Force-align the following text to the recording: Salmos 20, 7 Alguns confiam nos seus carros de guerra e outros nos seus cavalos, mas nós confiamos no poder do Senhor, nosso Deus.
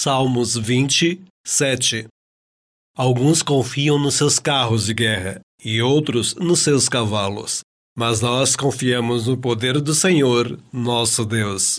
Salmos 0.00 0.56
20, 0.56 1.24
7 1.44 2.06
Alguns 2.96 3.42
confiam 3.42 3.98
nos 3.98 4.14
seus 4.14 4.38
carros 4.38 4.86
de 4.86 4.94
guerra 4.94 5.40
e 5.64 5.82
outros 5.82 6.36
nos 6.36 6.60
seus 6.60 6.88
cavalos, 6.88 7.62
mas 7.98 8.20
nós 8.20 8.54
confiamos 8.54 9.26
no 9.26 9.36
poder 9.36 9.80
do 9.80 9.92
Senhor, 9.92 10.56
nosso 10.72 11.24
Deus. 11.24 11.76